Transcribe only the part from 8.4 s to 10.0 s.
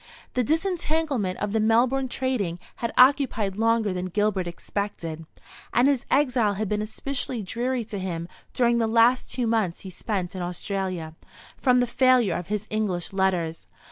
during the last two months he